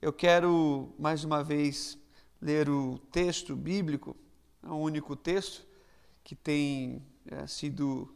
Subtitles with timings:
[0.00, 1.98] eu quero mais uma vez
[2.40, 4.16] ler o texto bíblico,
[4.62, 5.66] é um único texto
[6.22, 8.14] que tem é, sido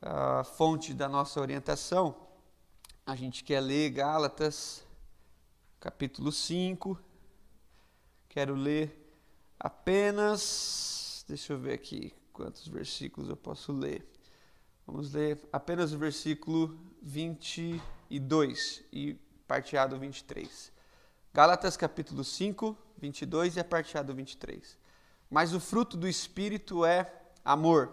[0.00, 2.16] a fonte da nossa orientação.
[3.04, 4.82] A gente quer ler Gálatas,
[5.78, 6.98] capítulo 5.
[8.28, 9.14] Quero ler
[9.58, 14.06] apenas, deixa eu ver aqui quantos versículos eu posso ler.
[14.86, 19.14] Vamos ler apenas o versículo 22 e
[19.46, 20.79] parteado 23.
[21.32, 24.76] Gálatas capítulo 5, 22 e a parteado 23.
[25.30, 27.08] Mas o fruto do Espírito é
[27.44, 27.92] amor,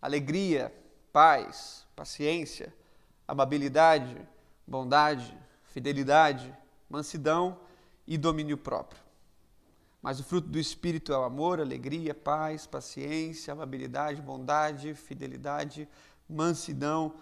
[0.00, 0.72] alegria,
[1.12, 2.72] paz, paciência,
[3.26, 4.16] amabilidade,
[4.64, 6.56] bondade, fidelidade,
[6.88, 7.58] mansidão
[8.06, 9.02] e domínio próprio.
[10.00, 15.88] Mas o fruto do Espírito é o amor, alegria, paz, paciência, amabilidade, bondade, fidelidade,
[16.28, 17.14] mansidão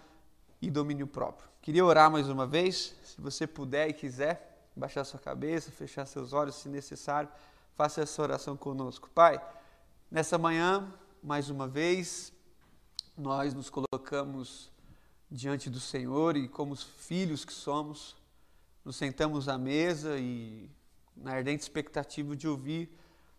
[0.61, 1.49] e domínio próprio.
[1.59, 4.48] Queria orar mais uma vez, se você puder e quiser,
[4.79, 7.29] baixar sua cabeça, fechar seus olhos se necessário,
[7.75, 9.09] faça essa oração conosco.
[9.09, 9.39] Pai,
[10.09, 12.33] nessa manhã, mais uma vez,
[13.17, 14.71] nós nos colocamos
[15.29, 18.15] diante do Senhor e, como os filhos que somos,
[18.83, 20.69] nos sentamos à mesa e
[21.15, 22.89] na ardente expectativa de ouvir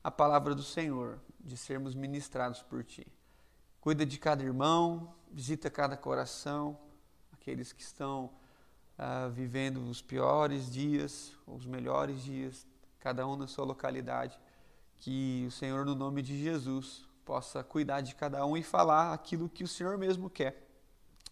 [0.04, 3.06] a palavra do Senhor, de sermos ministrados por Ti.
[3.80, 6.78] Cuida de cada irmão, visita cada coração,
[7.32, 8.30] aqueles que estão
[9.02, 12.66] ah, vivendo os piores dias, os melhores dias,
[12.98, 14.38] cada um na sua localidade.
[14.98, 19.48] Que o Senhor, no nome de Jesus, possa cuidar de cada um e falar aquilo
[19.48, 20.68] que o Senhor mesmo quer,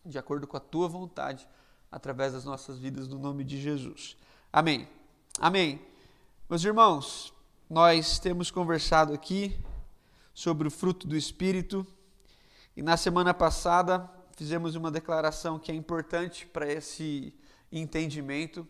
[0.02, 1.46] de acordo com a tua vontade,
[1.92, 4.16] através das nossas vidas, no nome de Jesus.
[4.50, 4.88] Amém.
[5.38, 5.78] Amém.
[6.48, 7.34] Meus irmãos,
[7.68, 9.62] nós temos conversado aqui
[10.32, 11.86] sobre o fruto do Espírito
[12.74, 17.34] e na semana passada fizemos uma declaração que é importante para esse
[17.70, 18.66] entendimento,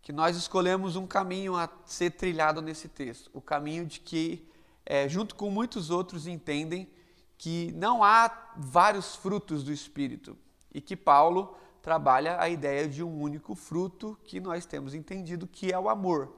[0.00, 4.48] que nós escolhemos um caminho a ser trilhado nesse texto, o caminho de que
[4.90, 6.88] é, junto com muitos outros, entendem
[7.36, 10.34] que não há vários frutos do Espírito
[10.72, 15.70] e que Paulo trabalha a ideia de um único fruto que nós temos entendido que
[15.70, 16.32] é o amor.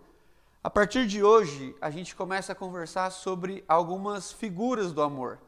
[0.64, 5.38] A partir de hoje, a gente começa a conversar sobre algumas figuras do amor,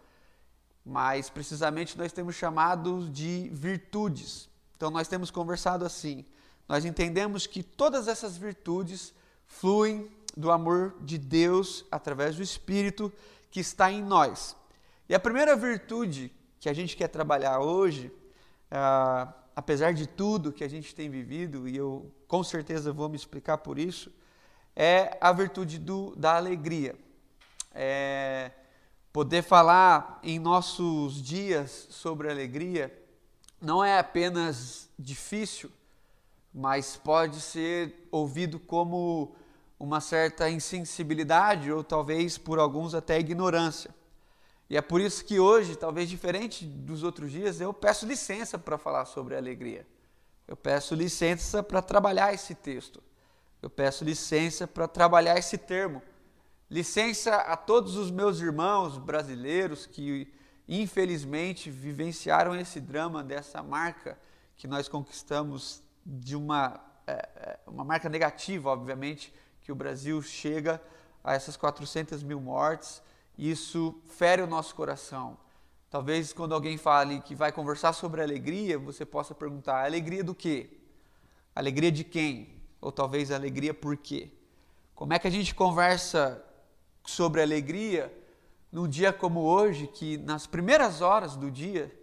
[0.87, 4.49] mas precisamente nós temos chamado de virtudes.
[4.77, 6.25] Então, nós temos conversado assim.
[6.73, 9.13] Nós entendemos que todas essas virtudes
[9.47, 13.13] fluem do amor de Deus através do Espírito
[13.51, 14.57] que está em nós.
[15.07, 18.11] E a primeira virtude que a gente quer trabalhar hoje,
[18.71, 23.17] ah, apesar de tudo que a gente tem vivido, e eu com certeza vou me
[23.17, 24.11] explicar por isso,
[24.75, 26.97] é a virtude do, da alegria.
[27.75, 28.51] É,
[29.13, 32.91] poder falar em nossos dias sobre alegria
[33.61, 35.71] não é apenas difícil,
[36.53, 39.35] mas pode ser ouvido como
[39.79, 43.95] uma certa insensibilidade ou talvez por alguns até ignorância.
[44.69, 48.79] E é por isso que hoje, talvez diferente dos outros dias, eu peço licença para
[48.79, 49.87] falar sobre alegria.
[50.47, 53.03] Eu peço licença para trabalhar esse texto.
[53.61, 56.03] Eu peço licença para trabalhar esse termo.
[56.71, 60.33] Licença a todos os meus irmãos brasileiros que
[60.67, 64.19] infelizmente vivenciaram esse drama dessa marca
[64.57, 70.83] que nós conquistamos de uma, é, uma marca negativa, obviamente, que o Brasil chega
[71.23, 73.03] a essas 400 mil mortes,
[73.39, 75.39] isso fere o nosso coração.
[75.89, 80.71] Talvez quando alguém fale que vai conversar sobre alegria, você possa perguntar: alegria do quê?
[81.55, 82.63] Alegria de quem?
[82.81, 84.31] Ou talvez alegria por quê?
[84.95, 86.43] Como é que a gente conversa
[87.05, 88.13] sobre alegria
[88.71, 91.95] num dia como hoje, que nas primeiras horas do dia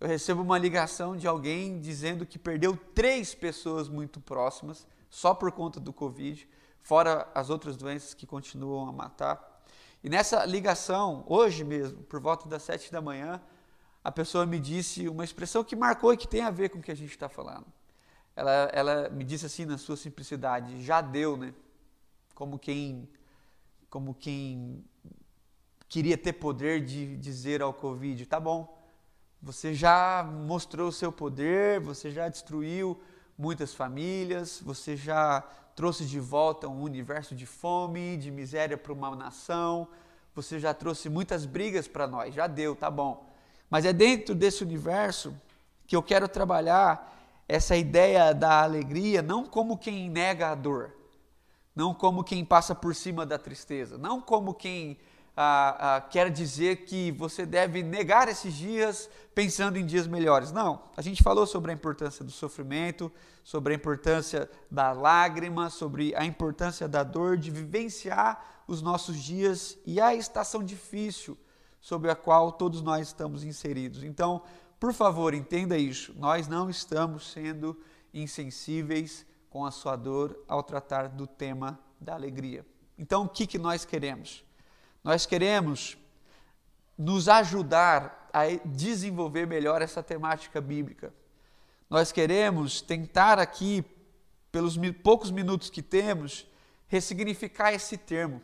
[0.00, 5.50] eu recebo uma ligação de alguém dizendo que perdeu três pessoas muito próximas só por
[5.52, 6.48] conta do Covid
[6.88, 9.62] fora as outras doenças que continuam a matar.
[10.02, 13.42] E nessa ligação, hoje mesmo, por volta das sete da manhã,
[14.02, 16.82] a pessoa me disse uma expressão que marcou e que tem a ver com o
[16.82, 17.66] que a gente está falando.
[18.34, 21.52] Ela, ela me disse assim, na sua simplicidade, já deu, né?
[22.34, 23.08] Como quem,
[23.90, 24.82] como quem
[25.88, 28.77] queria ter poder de dizer ao Covid, tá bom,
[29.40, 33.00] você já mostrou o seu poder, você já destruiu
[33.36, 35.42] muitas famílias, você já
[35.76, 39.86] trouxe de volta um universo de fome, de miséria para uma nação,
[40.34, 43.28] você já trouxe muitas brigas para nós, já deu, tá bom.
[43.70, 45.34] Mas é dentro desse universo
[45.86, 47.16] que eu quero trabalhar
[47.48, 50.94] essa ideia da alegria não como quem nega a dor,
[51.74, 54.98] não como quem passa por cima da tristeza, não como quem
[55.40, 60.50] ah, ah, quer dizer que você deve negar esses dias pensando em dias melhores.
[60.50, 60.82] Não.
[60.96, 63.12] A gente falou sobre a importância do sofrimento,
[63.44, 69.78] sobre a importância da lágrima, sobre a importância da dor, de vivenciar os nossos dias
[69.86, 71.38] e a estação difícil
[71.80, 74.02] sobre a qual todos nós estamos inseridos.
[74.02, 74.42] Então,
[74.80, 76.12] por favor, entenda isso.
[76.18, 77.78] Nós não estamos sendo
[78.12, 82.66] insensíveis com a sua dor ao tratar do tema da alegria.
[82.98, 84.47] Então, o que, que nós queremos?
[85.02, 85.96] Nós queremos
[86.96, 91.12] nos ajudar a desenvolver melhor essa temática bíblica.
[91.88, 93.84] Nós queremos tentar aqui,
[94.50, 96.46] pelos poucos minutos que temos,
[96.86, 98.42] ressignificar esse termo.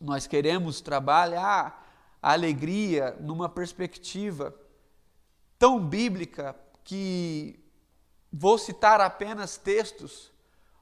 [0.00, 1.84] Nós queremos trabalhar
[2.22, 4.54] a alegria numa perspectiva
[5.58, 7.60] tão bíblica que
[8.32, 10.32] vou citar apenas textos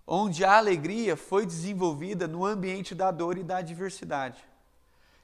[0.06, 4.42] onde a alegria foi desenvolvida no ambiente da dor e da adversidade.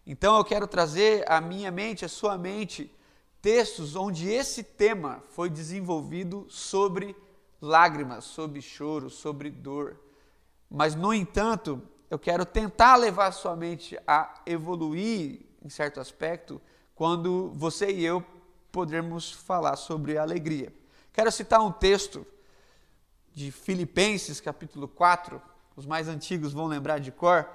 [0.07, 2.93] Então eu quero trazer à minha mente, à sua mente,
[3.41, 7.17] textos onde esse tema foi desenvolvido sobre
[7.61, 9.99] lágrimas, sobre choro, sobre dor.
[10.71, 16.61] Mas, no entanto, eu quero tentar levar a sua mente a evoluir, em certo aspecto,
[16.95, 18.25] quando você e eu
[18.73, 20.73] podermos falar sobre alegria.
[21.13, 22.27] Quero citar um texto
[23.33, 25.41] de Filipenses, capítulo 4,
[25.77, 27.49] os mais antigos vão lembrar de cor,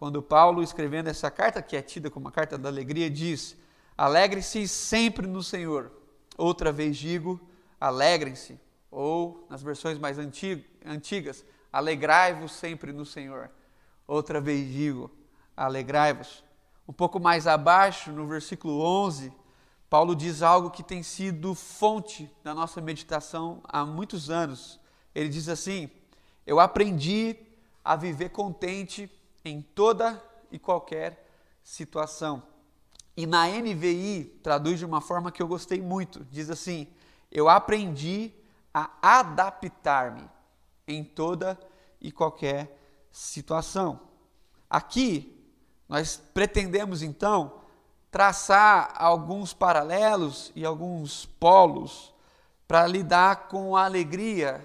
[0.00, 3.54] quando Paulo, escrevendo essa carta, que é tida como a carta da alegria, diz:
[3.98, 5.92] Alegre-se sempre no Senhor.
[6.38, 7.38] Outra vez digo,
[7.78, 8.58] alegrem-se.
[8.90, 13.50] Ou, nas versões mais antigas, alegrai-vos sempre no Senhor.
[14.06, 15.10] Outra vez digo,
[15.54, 16.42] alegrai-vos.
[16.88, 19.30] Um pouco mais abaixo, no versículo 11,
[19.90, 24.80] Paulo diz algo que tem sido fonte da nossa meditação há muitos anos.
[25.14, 25.90] Ele diz assim:
[26.46, 27.36] Eu aprendi
[27.84, 29.10] a viver contente
[29.44, 31.26] em toda e qualquer
[31.62, 32.42] situação.
[33.16, 36.24] E na NVI traduz de uma forma que eu gostei muito.
[36.30, 36.86] Diz assim:
[37.30, 38.32] Eu aprendi
[38.72, 40.28] a adaptar-me
[40.86, 41.58] em toda
[42.00, 42.76] e qualquer
[43.10, 44.00] situação.
[44.68, 45.36] Aqui
[45.88, 47.60] nós pretendemos então
[48.10, 52.14] traçar alguns paralelos e alguns polos
[52.66, 54.64] para lidar com a alegria,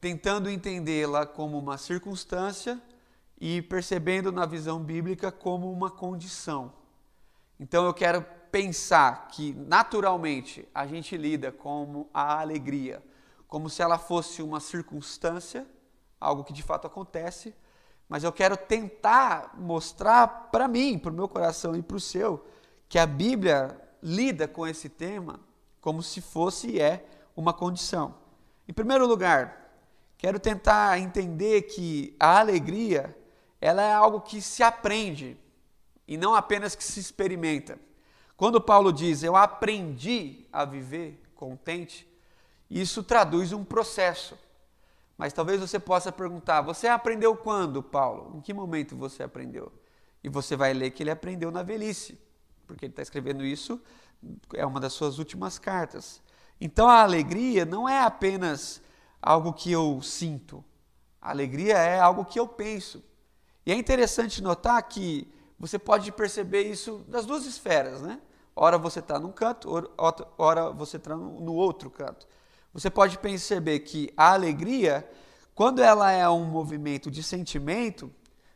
[0.00, 2.80] tentando entendê-la como uma circunstância
[3.40, 6.72] e percebendo na visão bíblica como uma condição.
[7.58, 13.02] Então eu quero pensar que naturalmente a gente lida com a alegria
[13.46, 15.66] como se ela fosse uma circunstância,
[16.20, 17.54] algo que de fato acontece,
[18.08, 22.44] mas eu quero tentar mostrar para mim, para o meu coração e para o seu,
[22.88, 25.40] que a Bíblia lida com esse tema
[25.80, 27.04] como se fosse e é
[27.36, 28.14] uma condição.
[28.68, 29.70] Em primeiro lugar,
[30.18, 33.16] quero tentar entender que a alegria
[33.60, 35.36] ela é algo que se aprende
[36.06, 37.78] e não apenas que se experimenta.
[38.36, 42.06] Quando Paulo diz eu aprendi a viver contente,
[42.70, 44.38] isso traduz um processo.
[45.16, 48.36] Mas talvez você possa perguntar: você aprendeu quando, Paulo?
[48.36, 49.72] Em que momento você aprendeu?
[50.22, 52.18] E você vai ler que ele aprendeu na velhice,
[52.66, 53.80] porque ele está escrevendo isso,
[54.54, 56.20] é uma das suas últimas cartas.
[56.60, 58.82] Então a alegria não é apenas
[59.22, 60.64] algo que eu sinto,
[61.20, 63.02] a alegria é algo que eu penso.
[63.66, 65.28] E é interessante notar que
[65.58, 68.20] você pode perceber isso das duas esferas, né?
[68.54, 69.68] Ora você está num canto,
[70.38, 72.28] ora você está no outro canto.
[72.72, 75.08] Você pode perceber que a alegria,
[75.54, 78.10] quando ela é um movimento de sentimento,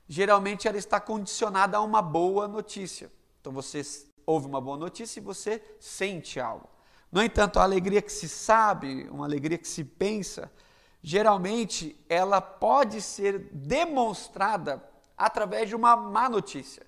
[0.09, 3.11] geralmente ela está condicionada a uma boa notícia.
[3.41, 3.83] Então você
[4.25, 6.69] ouve uma boa notícia e você sente algo.
[7.11, 10.53] No entanto, a alegria que se sabe, uma alegria que se pensa,
[11.03, 14.89] geralmente ela pode ser demonstrada
[15.21, 16.87] através de uma má notícia.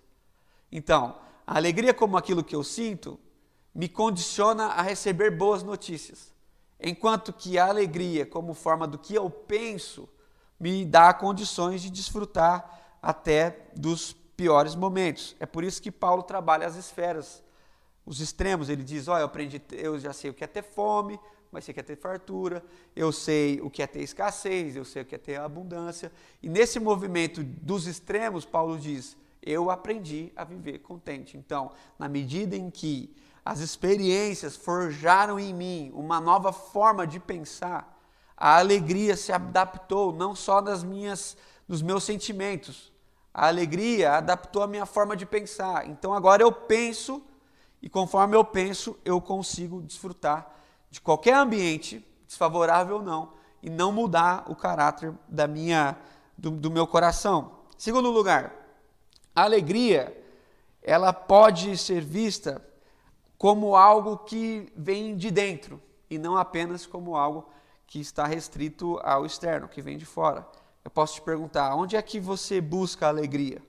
[0.71, 3.21] Então, a alegria como aquilo que eu sinto
[3.75, 6.33] me condiciona a receber boas notícias,
[6.81, 10.09] enquanto que a alegria como forma do que eu penso
[10.59, 15.37] me dá condições de desfrutar até dos piores momentos.
[15.39, 17.43] É por isso que Paulo trabalha as esferas,
[18.07, 18.71] os extremos.
[18.71, 21.21] Ele diz: "Olha, eu aprendi, eu já sei o que é ter fome,
[21.53, 22.65] mas você quer ter fartura,
[22.97, 26.11] eu sei o que é ter escassez, eu sei o que é ter abundância.
[26.43, 31.37] E nesse movimento dos extremos, Paulo diz: eu aprendi a viver contente.
[31.37, 38.01] Então, na medida em que as experiências forjaram em mim uma nova forma de pensar,
[38.35, 41.37] a alegria se adaptou não só nas minhas,
[41.69, 42.91] nos meus sentimentos,
[43.35, 45.87] a alegria adaptou a minha forma de pensar.
[45.87, 47.23] Então agora eu penso
[47.83, 50.62] e conforme eu penso, eu consigo desfrutar
[50.93, 53.33] de qualquer ambiente, desfavorável ou não,
[53.63, 55.97] e não mudar o caráter da minha,
[56.37, 57.61] do, do meu coração.
[57.79, 58.55] Segundo lugar,
[59.35, 60.15] a alegria
[60.83, 62.63] ela pode ser vista
[63.39, 65.81] como algo que vem de dentro
[66.11, 67.49] e não apenas como algo
[67.87, 70.47] que está restrito ao externo, que vem de fora.
[70.85, 73.63] Eu posso te perguntar, onde é que você busca alegria?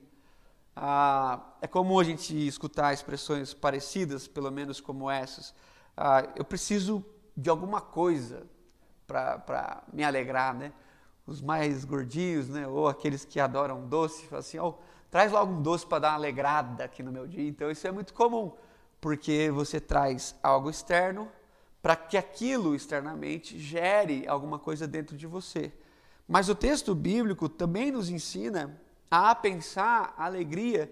[0.76, 5.54] Ah, é comum a gente escutar expressões parecidas, pelo menos como essas.
[5.96, 7.02] Ah, eu preciso
[7.36, 8.46] de alguma coisa
[9.06, 10.72] para me alegrar, né?
[11.26, 12.66] Os mais gordinhos, né?
[12.66, 14.74] Ou aqueles que adoram doce, falam assim, oh,
[15.10, 17.48] traz logo um doce para dar uma alegrada aqui no meu dia.
[17.48, 18.52] Então isso é muito comum,
[19.00, 21.30] porque você traz algo externo
[21.80, 25.72] para que aquilo externamente gere alguma coisa dentro de você.
[26.26, 30.90] Mas o texto bíblico também nos ensina a pensar a alegria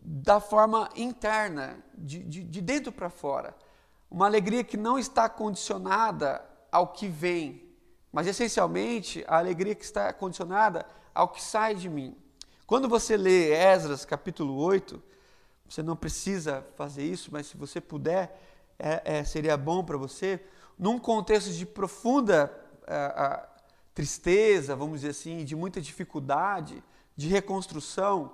[0.00, 3.54] da forma interna, de, de, de dentro para fora.
[4.14, 6.40] Uma alegria que não está condicionada
[6.70, 7.68] ao que vem,
[8.12, 12.16] mas essencialmente a alegria que está condicionada ao que sai de mim.
[12.64, 15.02] Quando você lê Esdras capítulo 8,
[15.68, 18.40] você não precisa fazer isso, mas se você puder,
[18.78, 20.40] é, é, seria bom para você,
[20.78, 22.56] num contexto de profunda
[22.86, 23.48] é,
[23.92, 26.84] tristeza, vamos dizer assim, de muita dificuldade,
[27.16, 28.30] de reconstrução,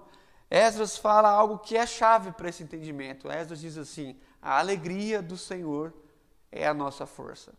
[0.50, 3.30] Esdras fala algo que é chave para esse entendimento.
[3.30, 5.92] Esdras diz assim: a alegria do Senhor
[6.50, 7.52] é a nossa força.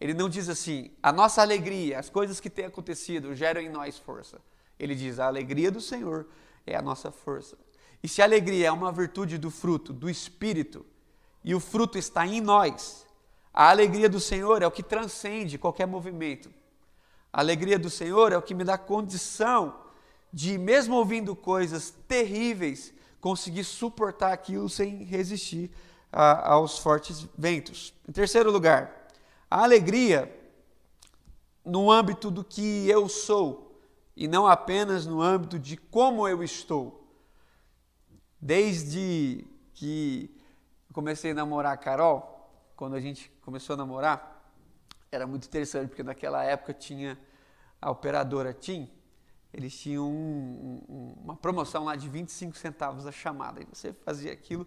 [0.00, 3.98] Ele não diz assim, a nossa alegria, as coisas que têm acontecido geram em nós
[3.98, 4.40] força.
[4.78, 6.26] Ele diz, a alegria do Senhor
[6.66, 7.56] é a nossa força.
[8.02, 10.84] E se a alegria é uma virtude do fruto, do Espírito,
[11.42, 13.06] e o fruto está em nós,
[13.54, 16.52] a alegria do Senhor é o que transcende qualquer movimento.
[17.32, 19.80] A alegria do Senhor é o que me dá condição
[20.32, 25.70] de, mesmo ouvindo coisas terríveis, conseguir suportar aquilo sem resistir
[26.16, 27.92] a, aos fortes ventos.
[28.08, 29.06] Em terceiro lugar,
[29.50, 30.34] a alegria
[31.62, 33.78] no âmbito do que eu sou
[34.16, 37.06] e não apenas no âmbito de como eu estou.
[38.40, 40.34] Desde que
[40.90, 44.50] comecei a namorar a Carol, quando a gente começou a namorar,
[45.12, 47.18] era muito interessante, porque naquela época tinha
[47.80, 48.90] a operadora TIM,
[49.52, 53.60] eles tinham um, um, uma promoção lá de 25 centavos a chamada.
[53.60, 54.66] E você fazia aquilo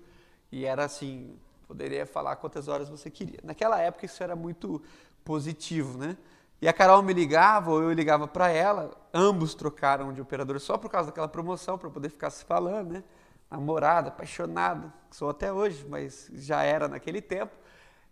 [0.52, 1.38] e era assim,
[1.68, 3.40] poderia falar quantas horas você queria.
[3.44, 4.82] Naquela época isso era muito
[5.24, 6.18] positivo, né?
[6.62, 10.78] E a Carol me ligava, ou eu ligava para ela, ambos trocaram de operador só
[10.78, 13.04] por causa daquela promoção, para poder ficar se falando, né?
[13.50, 17.56] Namorada, apaixonada, sou até hoje, mas já era naquele tempo.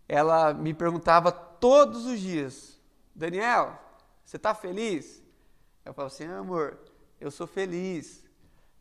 [0.08, 2.80] Ela me perguntava todos os dias:
[3.14, 3.78] Daniel,
[4.24, 5.22] você está feliz?
[5.84, 6.78] Eu falo assim, amor,
[7.20, 8.27] eu sou feliz.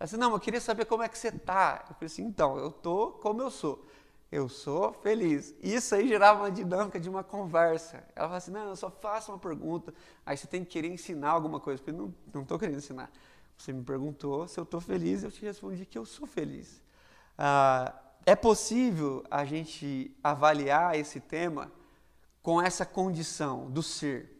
[0.00, 1.84] Disse, não, eu queria saber como é que você está.
[1.88, 3.86] Eu falei assim, então, eu tô como eu sou.
[4.30, 5.54] Eu sou feliz.
[5.62, 8.04] Isso aí gerava uma dinâmica de uma conversa.
[8.14, 9.94] Ela fala assim, não, eu só faço uma pergunta.
[10.24, 11.80] Aí você tem que querer ensinar alguma coisa.
[11.80, 13.10] Eu falei, não estou querendo ensinar.
[13.56, 16.82] Você me perguntou se eu estou feliz, eu te respondi que eu sou feliz.
[17.38, 17.94] Ah,
[18.26, 21.72] é possível a gente avaliar esse tema
[22.42, 24.32] com essa condição do ser.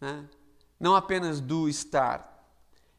[0.00, 0.28] Né?
[0.78, 2.33] não apenas do estar.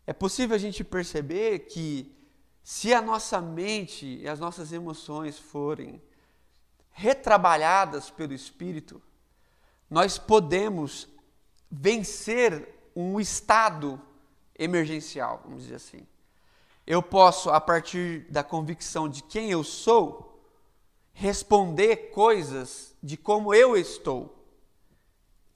[0.08, 2.16] É possível a gente perceber que
[2.64, 6.02] se a nossa mente e as nossas emoções forem
[6.92, 9.02] retrabalhadas pelo Espírito,
[9.90, 11.08] nós podemos
[11.70, 14.02] vencer um estado
[14.58, 16.08] emergencial, vamos dizer assim.
[16.88, 20.42] Eu posso, a partir da convicção de quem eu sou,
[21.12, 24.44] responder coisas de como eu estou.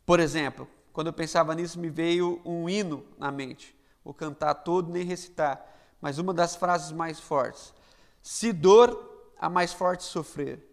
[0.05, 3.78] Por exemplo, quando eu pensava nisso, me veio um hino na mente.
[4.03, 5.65] Vou cantar todo, nem recitar,
[6.01, 7.73] mas uma das frases mais fortes.
[8.21, 10.65] Se dor, a mais forte sofrer.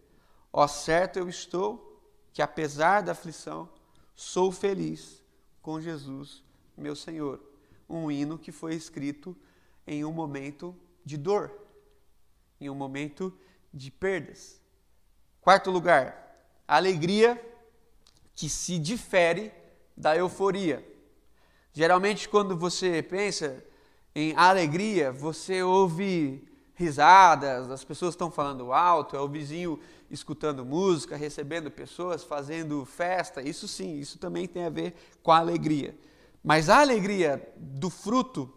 [0.52, 2.00] Ó certo eu estou,
[2.32, 3.68] que apesar da aflição,
[4.14, 5.22] sou feliz
[5.62, 6.42] com Jesus,
[6.76, 7.40] meu Senhor.
[7.88, 9.36] Um hino que foi escrito
[9.86, 11.52] em um momento de dor,
[12.60, 13.32] em um momento
[13.72, 14.60] de perdas.
[15.40, 17.40] Quarto lugar, alegria
[18.34, 19.52] que se difere
[19.96, 20.84] da euforia.
[21.76, 23.62] Geralmente, quando você pensa
[24.14, 26.42] em alegria, você ouve
[26.74, 29.78] risadas, as pessoas estão falando alto, é o vizinho
[30.10, 33.42] escutando música, recebendo pessoas, fazendo festa.
[33.42, 35.94] Isso sim, isso também tem a ver com a alegria.
[36.42, 38.50] Mas a alegria do fruto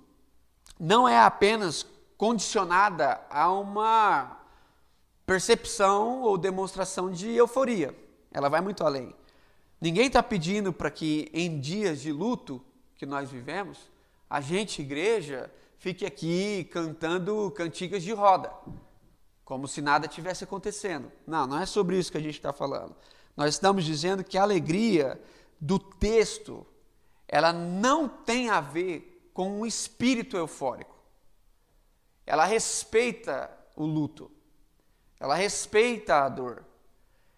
[0.80, 1.86] não é apenas
[2.16, 4.40] condicionada a uma
[5.26, 7.94] percepção ou demonstração de euforia.
[8.32, 9.14] Ela vai muito além.
[9.82, 12.64] Ninguém está pedindo para que em dias de luto
[13.00, 13.90] que nós vivemos,
[14.30, 18.52] a gente, igreja, fique aqui cantando cantigas de roda,
[19.46, 21.10] como se nada tivesse acontecendo.
[21.26, 22.94] Não, não é sobre isso que a gente está falando.
[23.38, 25.18] Nós estamos dizendo que a alegria
[25.62, 26.68] do texto,
[27.26, 31.00] ela não tem a ver com um espírito eufórico.
[32.26, 34.30] Ela respeita o luto.
[35.18, 36.66] Ela respeita a dor.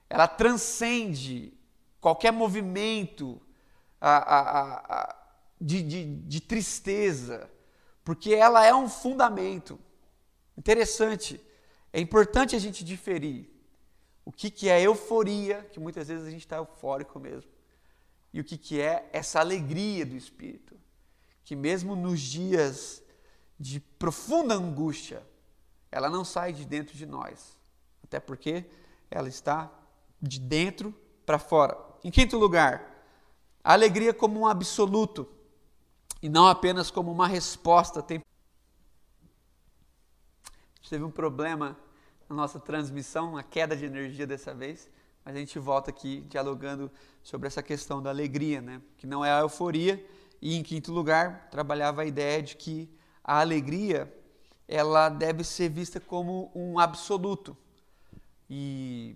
[0.10, 1.54] Ela transcende
[2.00, 3.40] qualquer movimento
[4.02, 4.42] a, a,
[4.80, 5.21] a,
[5.62, 7.50] de, de, de tristeza,
[8.04, 9.80] porque ela é um fundamento.
[10.58, 11.40] Interessante.
[11.94, 13.48] É importante a gente diferir
[14.26, 17.50] o que, que é euforia, que muitas vezes a gente está eufórico mesmo,
[18.34, 20.76] e o que, que é essa alegria do Espírito,
[21.44, 23.04] que mesmo nos dias
[23.60, 25.22] de profunda angústia,
[25.92, 27.58] ela não sai de dentro de nós,
[28.04, 28.66] até porque
[29.10, 29.72] ela está
[30.22, 31.78] de dentro para fora.
[32.04, 33.06] Em quinto lugar,
[33.64, 35.28] a alegria como um absoluto
[36.22, 38.32] e não apenas como uma resposta temporária.
[40.90, 41.78] Teve um problema
[42.28, 44.90] na nossa transmissão, uma queda de energia dessa vez,
[45.24, 46.92] mas a gente volta aqui dialogando
[47.24, 48.82] sobre essa questão da alegria, né?
[48.98, 50.06] que não é a euforia.
[50.42, 52.90] E em quinto lugar, trabalhava a ideia de que
[53.24, 54.14] a alegria
[54.68, 57.56] ela deve ser vista como um absoluto.
[58.50, 59.16] E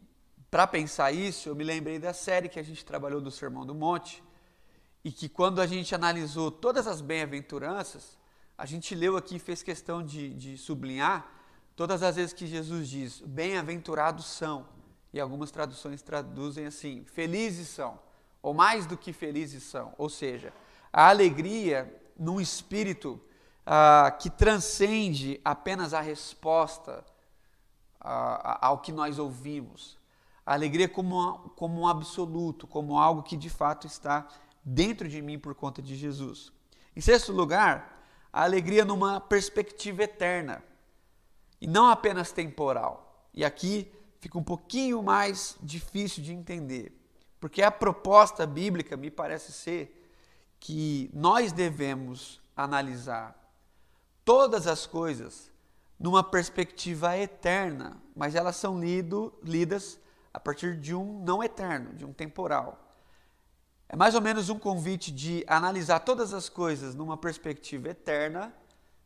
[0.49, 3.75] para pensar isso, eu me lembrei da série que a gente trabalhou do Sermão do
[3.75, 4.23] Monte,
[5.05, 8.17] e que quando a gente analisou todas as bem-aventuranças,
[8.57, 11.31] a gente leu aqui e fez questão de, de sublinhar
[11.75, 14.65] todas as vezes que Jesus diz: Bem-aventurados são,
[15.13, 17.99] e algumas traduções traduzem assim: Felizes são,
[18.41, 19.93] ou mais do que felizes são.
[19.95, 20.51] Ou seja,
[20.91, 23.21] a alegria num espírito
[23.63, 27.05] ah, que transcende apenas a resposta
[28.01, 29.99] ah, ao que nós ouvimos.
[30.43, 34.27] A alegria como, como um absoluto, como algo que de fato está
[34.65, 36.51] dentro de mim por conta de Jesus.
[36.95, 38.03] Em sexto lugar,
[38.33, 40.63] a alegria numa perspectiva eterna
[41.61, 43.27] e não apenas temporal.
[43.33, 46.91] E aqui fica um pouquinho mais difícil de entender,
[47.39, 50.01] porque a proposta bíblica me parece ser
[50.59, 53.39] que nós devemos analisar
[54.23, 55.51] todas as coisas
[55.99, 59.99] numa perspectiva eterna, mas elas são lido, lidas
[60.33, 62.84] a partir de um não eterno, de um temporal.
[63.87, 68.53] É mais ou menos um convite de analisar todas as coisas numa perspectiva eterna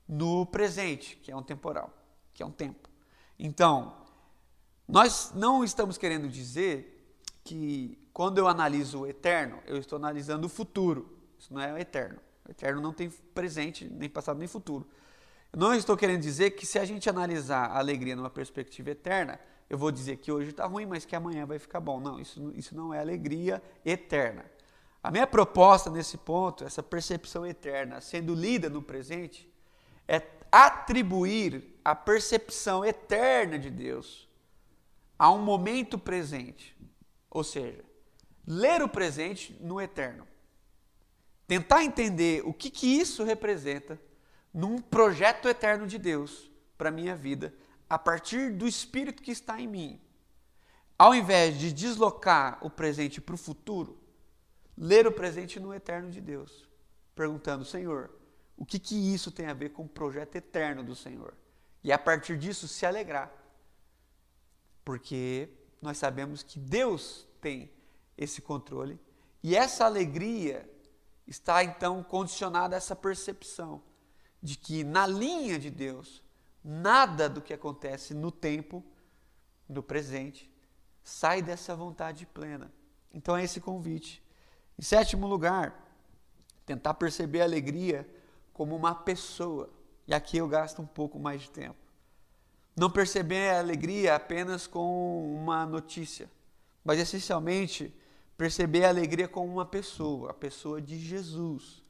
[0.07, 1.93] no presente, que é um temporal,
[2.33, 2.89] que é um tempo.
[3.37, 3.93] Então,
[4.87, 10.49] nós não estamos querendo dizer que quando eu analiso o eterno, eu estou analisando o
[10.49, 11.17] futuro.
[11.37, 12.19] Isso não é o eterno.
[12.47, 14.87] O eterno não tem presente, nem passado, nem futuro.
[15.55, 19.39] Não estou querendo dizer que se a gente analisar a alegria numa perspectiva eterna,
[19.69, 21.99] eu vou dizer que hoje está ruim, mas que amanhã vai ficar bom.
[21.99, 24.45] Não, isso, isso não é alegria eterna.
[25.09, 29.51] A minha proposta nesse ponto, essa percepção eterna sendo lida no presente,
[30.07, 34.29] é atribuir a percepção eterna de Deus
[35.17, 36.77] a um momento presente.
[37.27, 37.83] Ou seja,
[38.45, 40.27] ler o presente no eterno.
[41.47, 43.99] Tentar entender o que, que isso representa
[44.53, 47.51] num projeto eterno de Deus para a minha vida,
[47.89, 49.99] a partir do Espírito que está em mim.
[50.99, 53.98] Ao invés de deslocar o presente para o futuro,
[54.79, 56.65] ler o presente no eterno de Deus,
[57.13, 58.09] perguntando, Senhor,
[58.55, 61.33] o que, que isso tem a ver com o projeto eterno do Senhor?
[61.83, 63.31] E a partir disso se alegrar.
[64.85, 65.49] Porque
[65.81, 67.71] nós sabemos que Deus tem
[68.17, 68.99] esse controle
[69.43, 70.69] e essa alegria
[71.27, 73.83] está então condicionada a essa percepção
[74.41, 76.23] de que na linha de Deus,
[76.63, 78.83] nada do que acontece no tempo,
[79.67, 80.51] no presente,
[81.03, 82.71] sai dessa vontade plena.
[83.13, 84.23] Então é esse convite.
[84.79, 85.77] Em sétimo lugar,
[86.65, 88.09] tentar perceber a alegria
[88.53, 89.69] como uma pessoa.
[90.07, 91.75] E aqui eu gasto um pouco mais de tempo.
[92.77, 96.31] Não perceber a alegria apenas com uma notícia,
[96.81, 97.93] mas essencialmente
[98.37, 101.83] perceber a alegria como uma pessoa, a pessoa de Jesus.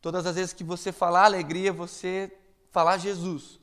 [0.00, 2.36] Todas as vezes que você falar alegria, você
[2.72, 3.60] falar Jesus.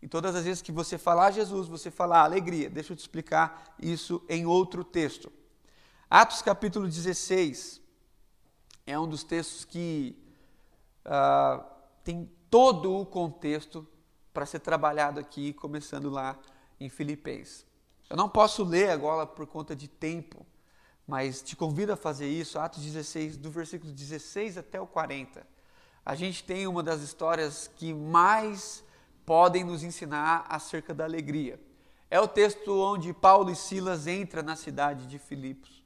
[0.00, 2.70] E todas as vezes que você falar Jesus, você falar alegria.
[2.70, 5.32] Deixa eu te explicar isso em outro texto.
[6.08, 7.87] Atos capítulo 16
[8.90, 10.16] é um dos textos que
[11.04, 11.64] uh,
[12.02, 13.86] tem todo o contexto
[14.32, 16.38] para ser trabalhado aqui, começando lá
[16.80, 17.66] em Filipenses.
[18.08, 20.46] Eu não posso ler agora por conta de tempo,
[21.06, 25.46] mas te convido a fazer isso, Atos 16, do versículo 16 até o 40
[26.08, 28.82] a gente tem uma das histórias que mais
[29.26, 31.60] podem nos ensinar acerca da alegria.
[32.10, 35.77] É o texto onde Paulo e Silas entram na cidade de Filipos.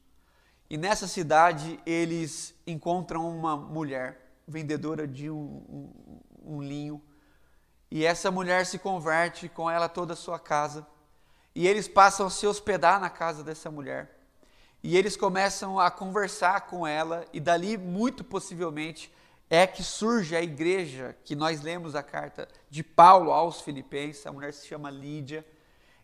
[0.72, 5.37] E nessa cidade eles encontram uma mulher, vendedora de um,
[5.68, 6.98] um, um linho.
[7.90, 10.87] E essa mulher se converte com ela toda a sua casa.
[11.54, 14.18] E eles passam a se hospedar na casa dessa mulher.
[14.82, 19.12] E eles começam a conversar com ela, e dali, muito possivelmente,
[19.50, 24.32] é que surge a igreja que nós lemos a carta de Paulo aos Filipenses, a
[24.32, 25.44] mulher se chama Lídia,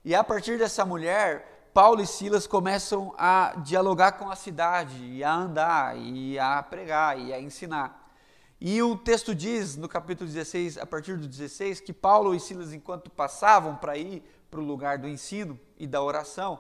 [0.05, 5.23] E a partir dessa mulher, Paulo e Silas começam a dialogar com a cidade, e
[5.23, 8.13] a andar, e a pregar, e a ensinar.
[8.61, 12.73] E o texto diz, no capítulo 16, a partir do 16, que Paulo e Silas,
[12.73, 16.59] enquanto passavam para ir para o lugar do ensino e da oração,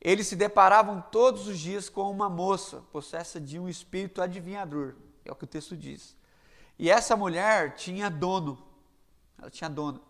[0.00, 5.32] eles se deparavam todos os dias com uma moça possessa de um espírito adivinhador, é
[5.32, 6.16] o que o texto diz.
[6.78, 8.56] E essa mulher tinha dono,
[9.36, 10.00] ela tinha dono,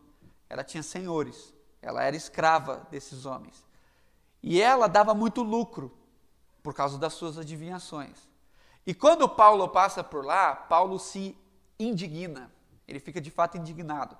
[0.50, 3.64] ela tinha senhores, ela era escrava desses homens.
[4.46, 5.90] E ela dava muito lucro
[6.62, 8.28] por causa das suas adivinhações.
[8.86, 11.34] E quando Paulo passa por lá, Paulo se
[11.80, 12.52] indigna,
[12.86, 14.14] ele fica de fato indignado.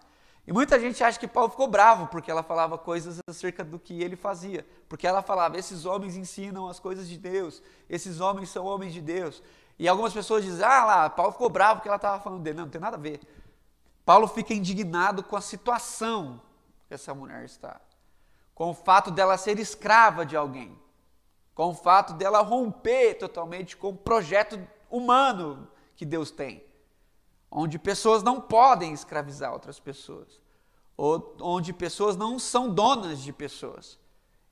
[0.47, 4.03] E muita gente acha que Paulo ficou bravo porque ela falava coisas acerca do que
[4.03, 4.67] ele fazia.
[4.89, 9.03] Porque ela falava: esses homens ensinam as coisas de Deus, esses homens são homens de
[9.03, 9.43] Deus.
[9.79, 12.57] E algumas pessoas dizem: ah lá, Paulo ficou bravo porque ela estava falando dele.
[12.57, 13.21] Não, não tem nada a ver.
[14.07, 16.41] Paulo fica indignado com a situação
[16.89, 17.79] que essa mulher está,
[18.55, 20.79] com o fato dela ser escrava de alguém,
[21.55, 26.65] com o fato dela romper totalmente com o projeto humano que Deus tem
[27.55, 30.43] onde pessoas não podem escravizar outras pessoas,
[30.97, 33.97] ou onde pessoas não são donas de pessoas.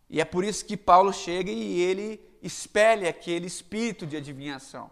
[0.08, 4.88] E é por isso que Paulo chega e ele espelha aquele espírito de adivinhação.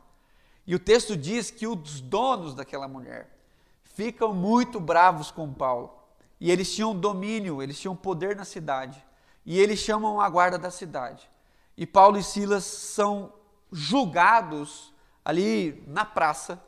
[0.67, 3.39] E o texto diz que os donos daquela mulher
[3.85, 6.00] ficam muito bravos com Paulo.
[6.41, 9.05] E eles tinham domínio, eles tinham poder na cidade.
[9.45, 11.31] E eles chamam a guarda da cidade.
[11.77, 13.33] E Paulo e Silas são
[13.71, 14.93] julgados
[15.25, 16.63] ali na praça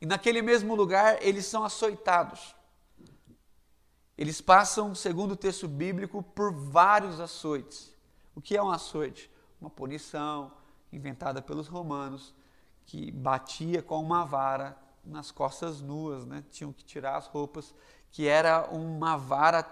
[0.00, 2.54] e naquele mesmo lugar eles são açoitados.
[4.16, 7.92] Eles passam, segundo o texto bíblico, por vários açoites.
[8.34, 9.30] O que é um açoite?
[9.60, 10.52] Uma punição
[10.92, 12.34] inventada pelos romanos,
[12.86, 16.44] que batia com uma vara nas costas nuas, né?
[16.50, 17.74] tinham que tirar as roupas,
[18.14, 19.64] que era uma vara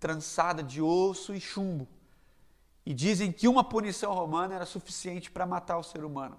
[0.00, 1.86] trançada de osso e chumbo.
[2.84, 6.36] E dizem que uma punição romana era suficiente para matar o ser humano.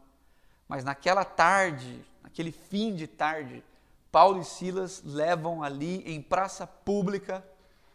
[0.67, 3.63] Mas naquela tarde, naquele fim de tarde,
[4.11, 7.41] Paulo e Silas levam ali em praça pública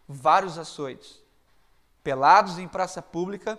[0.09, 1.21] vários açoites.
[2.03, 3.59] Pelados em praça pública,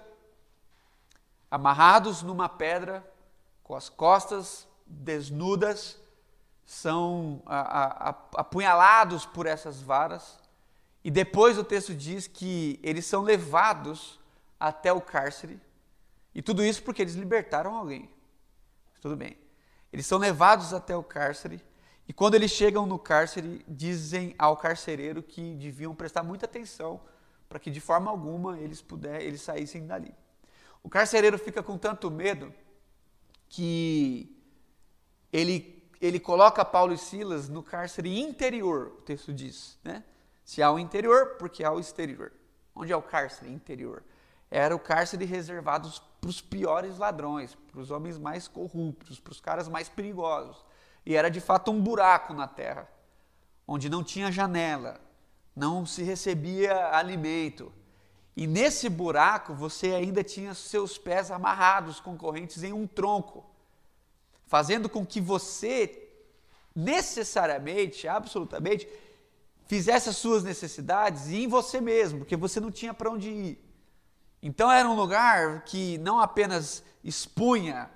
[1.52, 3.08] amarrados numa pedra,
[3.64, 6.00] com as costas desnudas,
[6.66, 10.40] são a, a, apunhalados por essas varas.
[11.04, 14.20] E depois o texto diz que eles são levados
[14.60, 15.60] até o cárcere.
[16.34, 18.10] E tudo isso porque eles libertaram alguém.
[19.02, 19.38] Tudo bem.
[19.92, 21.62] Eles são levados até o cárcere
[22.08, 27.00] e quando eles chegam no cárcere, dizem ao carcereiro que deviam prestar muita atenção
[27.48, 30.14] para que de forma alguma eles puder, eles saíssem dali.
[30.82, 32.54] O carcereiro fica com tanto medo
[33.48, 34.36] que
[35.32, 40.04] ele, ele coloca Paulo e Silas no cárcere interior, o texto diz, né?
[40.44, 42.34] Se há o interior, porque há o exterior.
[42.76, 44.04] Onde é o cárcere interior?
[44.52, 45.90] Era o cárcere reservado
[46.20, 50.66] para os piores ladrões, para os homens mais corruptos, para os caras mais perigosos.
[51.06, 52.86] E era de fato um buraco na terra,
[53.66, 55.00] onde não tinha janela,
[55.56, 57.72] não se recebia alimento.
[58.36, 63.46] E nesse buraco você ainda tinha seus pés amarrados com correntes em um tronco,
[64.54, 66.12] fazendo com que você
[66.76, 68.88] necessariamente, absolutamente,
[69.66, 73.66] fizesse as suas necessidades em você mesmo, porque você não tinha para onde ir.
[74.44, 77.90] Então era um lugar que não apenas expunha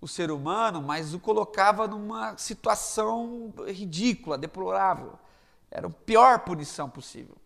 [0.00, 5.16] o ser humano, mas o colocava numa situação ridícula, deplorável.
[5.70, 7.36] Era a pior punição possível.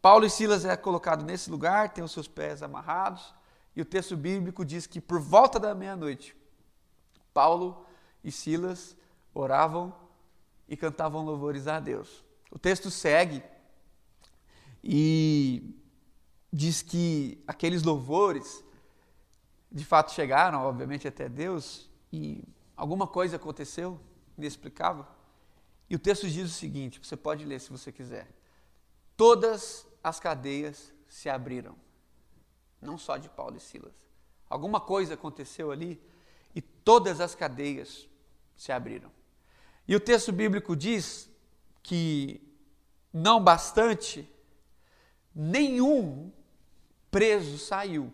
[0.00, 3.34] Paulo e Silas é colocado nesse lugar, tem os seus pés amarrados,
[3.74, 6.40] e o texto bíblico diz que por volta da meia-noite,
[7.32, 7.86] Paulo
[8.22, 8.96] e Silas
[9.34, 9.94] oravam
[10.68, 12.24] e cantavam louvores a Deus.
[12.50, 13.42] O texto segue
[14.82, 15.74] e
[16.52, 18.62] diz que aqueles louvores
[19.70, 22.44] de fato chegaram, obviamente, até Deus e
[22.76, 23.98] alguma coisa aconteceu
[24.36, 25.06] inexplicável.
[25.88, 28.28] E o texto diz o seguinte: você pode ler se você quiser.
[29.16, 31.76] Todas as cadeias se abriram,
[32.80, 33.94] não só de Paulo e Silas.
[34.48, 36.00] Alguma coisa aconteceu ali
[36.84, 38.08] todas as cadeias
[38.56, 39.10] se abriram.
[39.86, 41.28] E o texto bíblico diz
[41.82, 42.40] que
[43.12, 44.28] não bastante,
[45.34, 46.32] nenhum
[47.10, 48.12] preso saiu.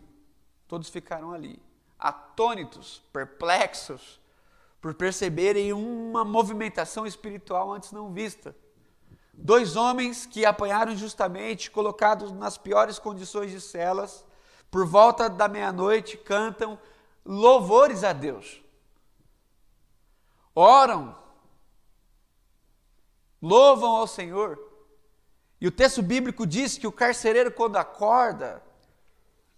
[0.66, 1.60] Todos ficaram ali,
[1.98, 4.20] atônitos, perplexos,
[4.80, 8.54] por perceberem uma movimentação espiritual antes não vista.
[9.32, 14.24] Dois homens que apanharam injustamente, colocados nas piores condições de celas,
[14.70, 16.78] por volta da meia-noite, cantam
[17.28, 18.60] louvores a Deus.
[20.54, 21.16] Oram,
[23.40, 24.58] louvam ao Senhor.
[25.60, 28.62] E o texto bíblico diz que o carcereiro, quando acorda,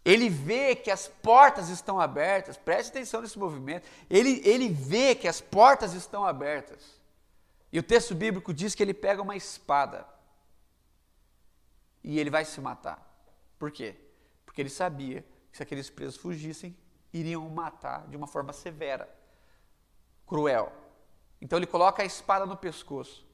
[0.05, 3.89] Ele vê que as portas estão abertas, preste atenção nesse movimento.
[4.09, 7.01] Ele, ele vê que as portas estão abertas.
[7.73, 10.05] E o texto bíblico diz que ele pega uma espada
[12.03, 13.07] e ele vai se matar.
[13.59, 13.95] Por quê?
[14.45, 16.77] Porque ele sabia que se aqueles presos fugissem,
[17.13, 19.09] iriam matar de uma forma severa,
[20.27, 20.73] cruel.
[21.41, 23.27] Então ele coloca a espada no pescoço.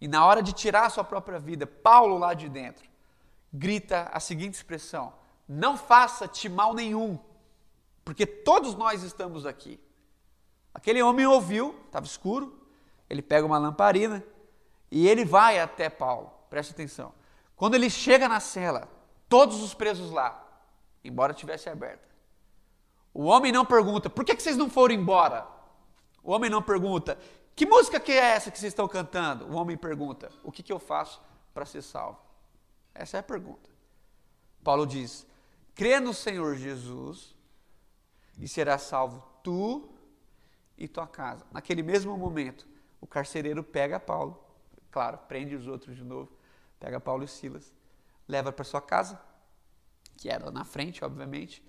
[0.00, 2.88] E na hora de tirar a sua própria vida, Paulo lá de dentro
[3.52, 5.12] grita a seguinte expressão:
[5.48, 7.18] Não faça-te mal nenhum,
[8.04, 9.80] porque todos nós estamos aqui.
[10.72, 12.66] Aquele homem ouviu, estava escuro,
[13.08, 14.22] ele pega uma lamparina
[14.90, 16.32] e ele vai até Paulo.
[16.48, 17.12] Preste atenção.
[17.56, 18.88] Quando ele chega na cela,
[19.28, 20.46] todos os presos lá,
[21.02, 22.07] embora tivesse aberta.
[23.18, 25.44] O homem não pergunta, por que, vocês não foram embora?
[26.22, 27.18] O homem não pergunta,
[27.56, 29.44] que música que é essa que vocês estão cantando?
[29.46, 31.20] O homem pergunta, o que, que eu faço
[31.52, 32.20] para ser salvo?
[32.94, 33.68] Essa é a pergunta.
[34.62, 35.26] Paulo diz,
[35.74, 37.34] crê no Senhor Jesus
[38.38, 39.88] e será salvo tu
[40.76, 41.44] e tua casa.
[41.50, 42.68] Naquele mesmo momento,
[43.00, 44.40] o carcereiro pega Paulo,
[44.92, 46.30] claro, prende os outros de novo,
[46.78, 47.74] pega Paulo e Silas,
[48.28, 49.20] leva para sua casa,
[50.16, 51.66] que era na frente, obviamente,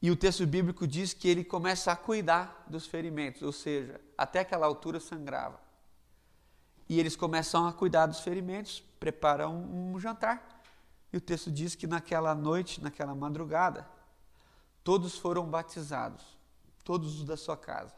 [0.00, 4.40] e o texto bíblico diz que ele começa a cuidar dos ferimentos, ou seja, até
[4.40, 5.60] aquela altura sangrava.
[6.88, 10.62] E eles começam a cuidar dos ferimentos, preparam um, jantar.
[11.12, 13.88] E o texto diz que naquela noite, naquela madrugada,
[14.84, 16.38] todos foram batizados,
[16.84, 17.94] todos os da sua casa.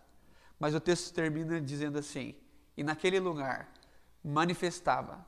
[0.58, 2.34] Mas o texto termina dizendo assim:
[2.76, 3.72] E naquele lugar
[4.24, 5.24] manifestava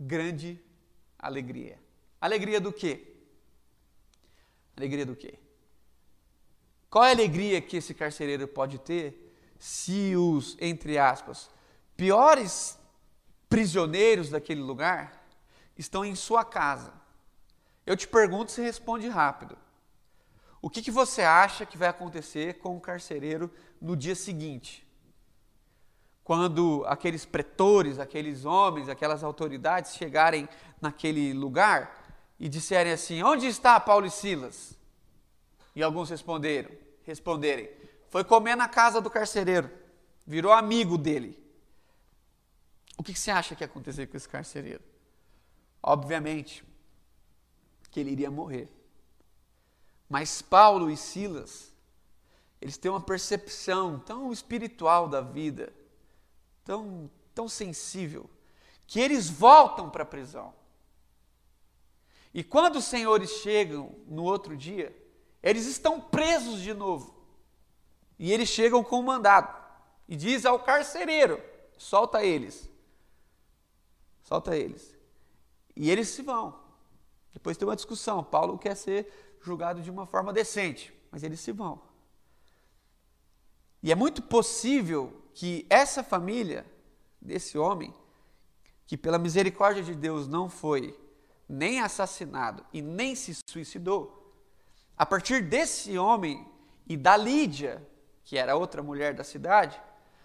[0.00, 0.60] grande
[1.18, 1.78] alegria.
[2.20, 3.16] Alegria do quê?
[4.76, 5.38] Alegria do quê?
[6.96, 11.50] Qual é a alegria que esse carcereiro pode ter se os, entre aspas,
[11.94, 12.78] piores
[13.50, 15.22] prisioneiros daquele lugar
[15.76, 16.94] estão em sua casa?
[17.84, 19.58] Eu te pergunto, se responde rápido.
[20.62, 24.82] O que, que você acha que vai acontecer com o carcereiro no dia seguinte?
[26.24, 30.48] Quando aqueles pretores, aqueles homens, aquelas autoridades chegarem
[30.80, 34.78] naquele lugar e disserem assim: Onde está Paulo e Silas?
[35.74, 37.70] E alguns responderam, responderem:
[38.10, 39.70] Foi comer na casa do carcereiro,
[40.26, 41.42] virou amigo dele.
[42.98, 44.82] O que você acha que ia acontecer com esse carcereiro?
[45.82, 46.64] Obviamente
[47.90, 48.68] que ele iria morrer.
[50.08, 51.72] Mas Paulo e Silas,
[52.60, 55.72] eles têm uma percepção tão espiritual da vida,
[56.64, 58.28] tão, tão sensível,
[58.86, 60.54] que eles voltam para a prisão.
[62.32, 64.94] E quando os senhores chegam no outro dia,
[65.42, 67.14] eles estão presos de novo.
[68.18, 69.54] E eles chegam com um mandado.
[70.08, 71.42] E diz ao carcereiro:
[71.76, 72.68] solta eles.
[74.22, 74.96] Solta eles.
[75.74, 76.58] E eles se vão.
[77.32, 78.24] Depois tem uma discussão.
[78.24, 81.80] Paulo quer ser julgado de uma forma decente, mas eles se vão.
[83.82, 86.66] E é muito possível que essa família
[87.20, 87.94] desse homem,
[88.86, 90.98] que pela misericórdia de Deus não foi
[91.48, 94.25] nem assassinado e nem se suicidou,
[94.96, 96.46] a partir desse homem
[96.86, 97.86] e da Lídia,
[98.24, 99.80] que era outra mulher da cidade,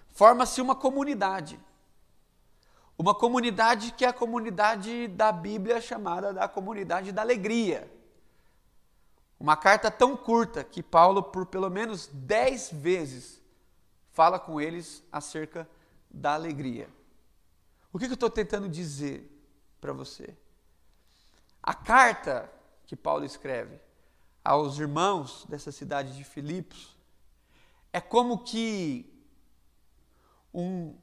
[0.09, 1.59] forma-se uma comunidade.
[2.97, 7.91] Uma comunidade que é a comunidade da Bíblia chamada da comunidade da alegria.
[9.39, 13.41] Uma carta tão curta que Paulo, por pelo menos dez vezes,
[14.11, 15.67] fala com eles acerca
[16.09, 16.87] da alegria.
[17.91, 19.27] O que eu estou tentando dizer
[19.81, 20.37] para você?
[21.61, 22.49] A carta
[22.85, 23.79] que Paulo escreve
[24.43, 26.95] aos irmãos dessa cidade de Filipos
[27.93, 29.05] é como que
[30.53, 30.95] um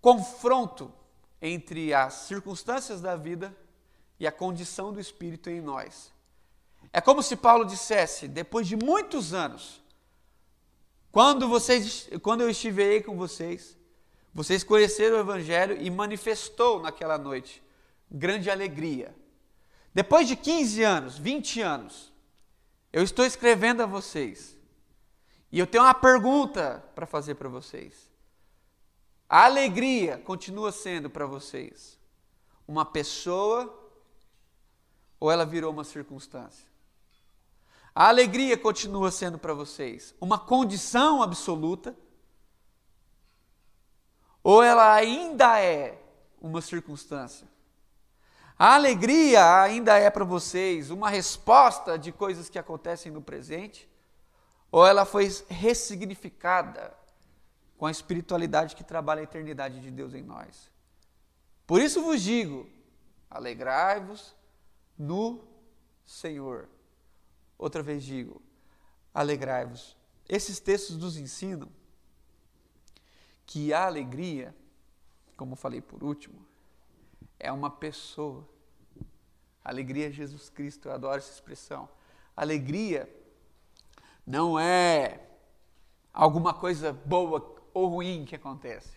[0.00, 0.92] confronto
[1.40, 3.56] entre as circunstâncias da vida
[4.18, 6.12] e a condição do espírito em nós.
[6.92, 9.82] É como se Paulo dissesse, depois de muitos anos,
[11.10, 13.76] quando vocês, quando eu estive com vocês,
[14.32, 17.62] vocês conheceram o evangelho e manifestou naquela noite
[18.10, 19.14] grande alegria
[19.94, 22.12] depois de 15 anos, 20 anos,
[22.94, 24.56] eu estou escrevendo a vocês.
[25.50, 28.08] E eu tenho uma pergunta para fazer para vocês.
[29.28, 31.98] A alegria continua sendo para vocês
[32.68, 33.92] uma pessoa
[35.18, 36.68] ou ela virou uma circunstância?
[37.92, 41.96] A alegria continua sendo para vocês uma condição absoluta
[44.40, 46.00] ou ela ainda é
[46.40, 47.48] uma circunstância?
[48.58, 53.88] A alegria ainda é para vocês uma resposta de coisas que acontecem no presente?
[54.70, 56.96] Ou ela foi ressignificada
[57.76, 60.70] com a espiritualidade que trabalha a eternidade de Deus em nós?
[61.66, 62.68] Por isso vos digo:
[63.28, 64.34] alegrai-vos
[64.96, 65.40] no
[66.04, 66.68] Senhor.
[67.58, 68.40] Outra vez digo:
[69.12, 69.96] alegrai-vos.
[70.28, 71.68] Esses textos nos ensinam
[73.44, 74.54] que a alegria,
[75.36, 76.46] como falei por último,
[77.44, 78.48] é uma pessoa.
[79.62, 81.88] Alegria é Jesus Cristo, eu adoro essa expressão.
[82.36, 83.08] Alegria
[84.26, 85.20] não é
[86.12, 88.96] alguma coisa boa ou ruim que acontece.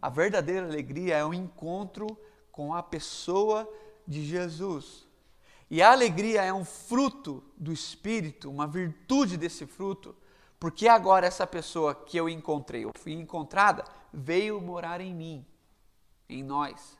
[0.00, 2.06] A verdadeira alegria é o um encontro
[2.52, 3.68] com a pessoa
[4.06, 5.06] de Jesus.
[5.68, 10.14] E a alegria é um fruto do Espírito, uma virtude desse fruto,
[10.60, 15.44] porque agora essa pessoa que eu encontrei, eu fui encontrada, veio morar em mim,
[16.28, 16.96] em nós.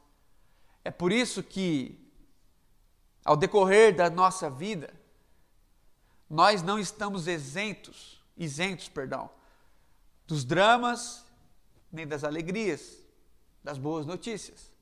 [0.86, 1.98] É por isso que,
[3.24, 4.94] ao decorrer da nossa vida,
[6.30, 9.28] nós não estamos isentos, isentos, perdão,
[10.28, 11.26] dos dramas,
[11.90, 12.98] nem das alegrias,
[13.64, 14.72] das boas notícias.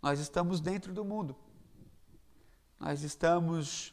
[0.00, 1.34] Nós estamos dentro do mundo.
[2.78, 3.92] Nós estamos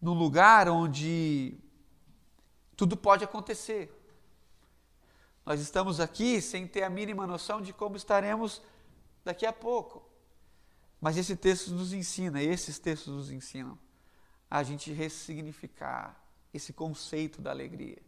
[0.00, 1.58] num lugar onde
[2.76, 3.90] tudo pode acontecer.
[5.44, 8.62] Nós estamos aqui sem ter a mínima noção de como estaremos
[9.24, 10.11] daqui a pouco.
[11.02, 13.76] Mas esse texto nos ensina, esses textos nos ensinam
[14.48, 16.16] a gente ressignificar
[16.54, 18.00] esse conceito da alegria.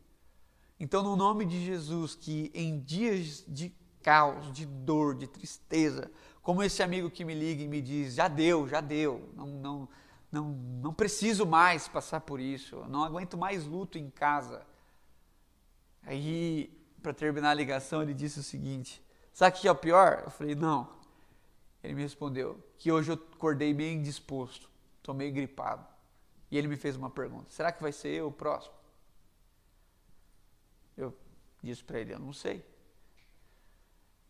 [0.78, 6.08] Então, no nome de Jesus, que em dias de caos, de dor, de tristeza,
[6.40, 9.88] como esse amigo que me liga e me diz: já deu, já deu, não, não,
[10.30, 10.48] não,
[10.80, 14.64] não preciso mais passar por isso, não aguento mais luto em casa.
[16.04, 16.70] Aí,
[17.02, 20.22] para terminar a ligação, ele disse o seguinte: sabe o que é o pior?
[20.26, 21.02] Eu falei: não.
[21.84, 25.86] Ele me respondeu que hoje eu acordei bem indisposto, estou meio gripado.
[26.50, 28.74] E ele me fez uma pergunta: será que vai ser eu o próximo?
[30.96, 31.14] Eu
[31.62, 32.64] disse para ele: eu não sei.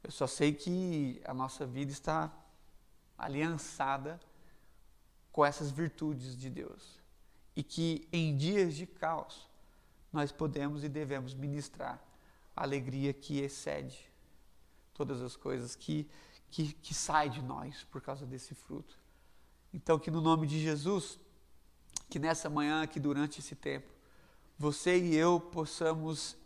[0.03, 2.31] Eu só sei que a nossa vida está
[3.17, 4.21] aliançada
[5.31, 7.01] com essas virtudes de Deus.
[7.55, 9.49] E que em dias de caos
[10.13, 12.03] nós podemos e devemos ministrar
[12.57, 14.13] a alegria que excede
[14.95, 16.09] todas as coisas que,
[16.55, 18.97] que, que sai de nós por causa desse fruto.
[19.73, 21.19] Então, que no nome de Jesus,
[22.09, 23.93] que nessa manhã, que durante esse tempo,
[24.57, 26.37] você e eu possamos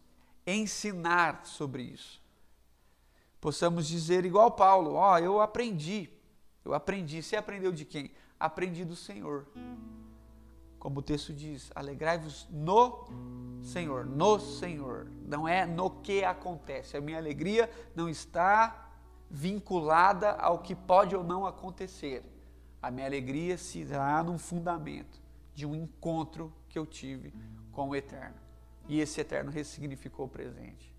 [0.46, 2.22] ensinar sobre isso.
[3.38, 6.08] Possamos dizer igual Paulo, ó, oh, eu aprendi.
[6.64, 7.22] Eu aprendi.
[7.22, 8.10] Você aprendeu de quem?
[8.40, 9.46] Aprendi do Senhor.
[10.78, 13.10] Como o texto diz, alegrai-vos no
[13.62, 15.12] Senhor, no Senhor.
[15.26, 16.96] Não é no que acontece.
[16.96, 18.87] A minha alegria não está
[19.30, 22.24] vinculada ao que pode ou não acontecer.
[22.80, 25.20] A minha alegria se dá num fundamento
[25.54, 27.32] de um encontro que eu tive
[27.72, 28.36] com o Eterno.
[28.88, 30.94] E esse Eterno ressignificou o presente.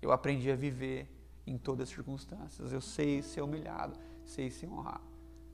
[0.00, 1.08] Eu aprendi a viver
[1.46, 2.72] em todas as circunstâncias.
[2.72, 5.04] Eu sei ser humilhado, sei ser honrado,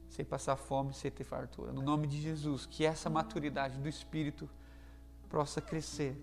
[0.09, 1.72] sei passar fome, sei ter fartura.
[1.72, 4.48] No nome de Jesus, que essa maturidade do Espírito
[5.28, 6.16] possa crescer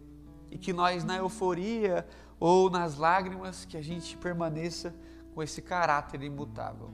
[0.51, 2.07] e que nós, na euforia
[2.39, 4.93] ou nas lágrimas, que a gente permaneça
[5.34, 6.91] com esse caráter imutável.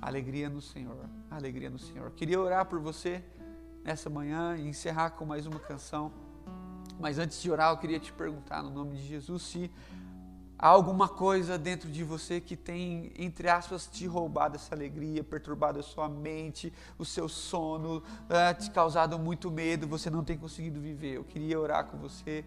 [0.00, 2.10] Alegria no Senhor, alegria no Senhor.
[2.12, 3.22] Queria orar por você
[3.84, 6.12] nessa manhã e encerrar com mais uma canção.
[6.98, 9.70] Mas antes de orar, eu queria te perguntar, no nome de Jesus, se
[10.58, 15.78] há alguma coisa dentro de você que tem, entre aspas, te roubado essa alegria, perturbado
[15.78, 20.78] a sua mente, o seu sono, é, te causado muito medo, você não tem conseguido
[20.80, 21.14] viver.
[21.16, 22.44] Eu queria orar com você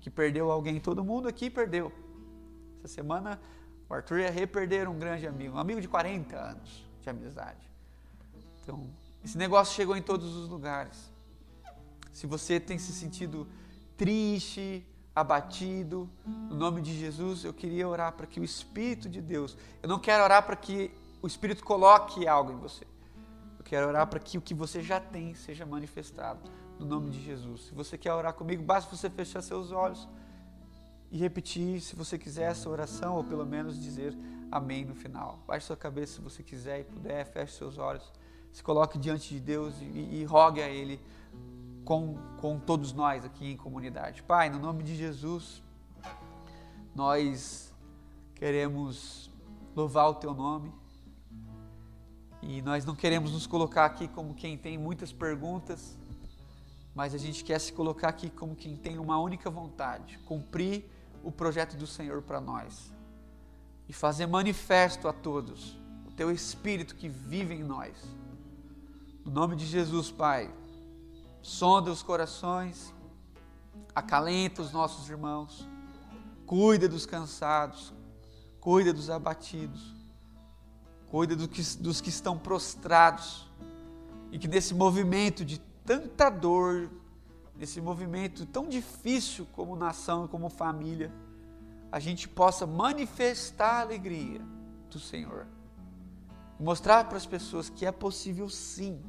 [0.00, 0.80] que perdeu alguém.
[0.80, 1.92] Todo mundo aqui perdeu.
[2.78, 3.40] Essa semana,
[3.88, 7.68] o Arthur e a perderam um grande amigo, um amigo de 40 anos de amizade.
[8.62, 8.86] Então,
[9.24, 11.10] esse negócio chegou em todos os lugares.
[12.12, 13.48] Se você tem se sentido
[13.96, 19.56] triste, abatido, no nome de Jesus, eu queria orar para que o Espírito de Deus,
[19.82, 20.90] eu não quero orar para que
[21.22, 22.86] o Espírito coloque algo em você.
[23.58, 26.40] Eu quero orar para que o que você já tem seja manifestado,
[26.78, 27.66] no nome de Jesus.
[27.66, 30.06] Se você quer orar comigo, basta você fechar seus olhos
[31.10, 34.16] e repetir, se você quiser, essa oração, ou pelo menos dizer
[34.50, 35.42] amém no final.
[35.46, 38.12] Baixe sua cabeça se você quiser e puder, feche seus olhos
[38.52, 41.00] se coloque diante de Deus e, e rogue a Ele
[41.84, 44.22] com, com todos nós aqui em comunidade.
[44.22, 45.62] Pai, no nome de Jesus,
[46.94, 47.72] nós
[48.34, 49.30] queremos
[49.74, 50.72] louvar o Teu nome
[52.42, 55.96] e nós não queremos nos colocar aqui como quem tem muitas perguntas,
[56.94, 60.90] mas a gente quer se colocar aqui como quem tem uma única vontade: cumprir
[61.22, 62.92] o projeto do Senhor para nós
[63.88, 67.96] e fazer manifesto a todos o Teu Espírito que vive em nós.
[69.24, 70.50] No nome de Jesus, Pai,
[71.42, 72.92] sonda os corações,
[73.94, 75.68] acalenta os nossos irmãos,
[76.46, 77.92] cuida dos cansados,
[78.60, 79.94] cuida dos abatidos,
[81.10, 83.46] cuida do que, dos que estão prostrados
[84.30, 86.90] e que nesse movimento de tanta dor,
[87.58, 91.12] nesse movimento tão difícil como nação e como família,
[91.90, 94.40] a gente possa manifestar a alegria
[94.88, 95.46] do Senhor.
[96.58, 99.02] Mostrar para as pessoas que é possível sim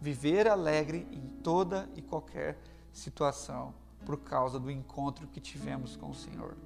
[0.00, 2.58] viver alegre em toda e qualquer
[2.92, 3.74] situação
[4.06, 6.56] por causa do encontro que tivemos com o Senhor.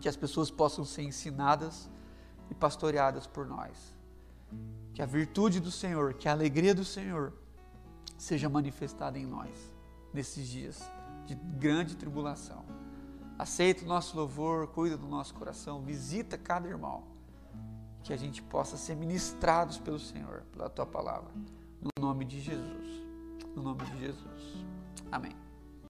[0.00, 1.90] Que as pessoas possam ser ensinadas
[2.50, 3.96] e pastoreadas por nós.
[4.94, 7.32] Que a virtude do Senhor, que a alegria do Senhor
[8.16, 9.75] seja manifestada em nós
[10.16, 10.82] nesses dias
[11.26, 12.64] de grande tribulação.
[13.38, 17.04] Aceita o nosso louvor, cuida do nosso coração, visita cada irmão.
[18.02, 21.30] Que a gente possa ser ministrados pelo Senhor, pela tua palavra.
[21.82, 23.04] No nome de Jesus.
[23.54, 24.64] No nome de Jesus.
[25.12, 25.45] Amém.